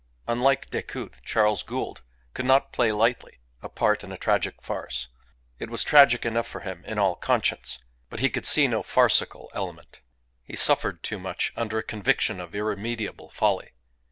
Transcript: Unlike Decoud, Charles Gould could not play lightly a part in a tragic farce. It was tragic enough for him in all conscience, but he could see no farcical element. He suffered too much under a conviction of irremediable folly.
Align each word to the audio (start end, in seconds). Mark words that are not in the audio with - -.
Unlike 0.27 0.71
Decoud, 0.71 1.17
Charles 1.23 1.61
Gould 1.61 2.01
could 2.33 2.47
not 2.47 2.73
play 2.73 2.91
lightly 2.91 3.37
a 3.61 3.69
part 3.69 4.03
in 4.03 4.11
a 4.11 4.17
tragic 4.17 4.59
farce. 4.59 5.09
It 5.59 5.69
was 5.69 5.83
tragic 5.83 6.25
enough 6.25 6.47
for 6.47 6.61
him 6.61 6.83
in 6.85 6.97
all 6.97 7.15
conscience, 7.15 7.77
but 8.09 8.19
he 8.19 8.27
could 8.31 8.47
see 8.47 8.67
no 8.67 8.81
farcical 8.81 9.51
element. 9.53 9.99
He 10.43 10.55
suffered 10.55 11.03
too 11.03 11.19
much 11.19 11.53
under 11.55 11.77
a 11.77 11.83
conviction 11.83 12.39
of 12.39 12.55
irremediable 12.55 13.29
folly. 13.29 13.73